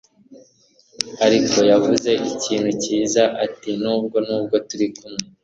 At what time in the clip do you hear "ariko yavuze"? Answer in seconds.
1.25-2.09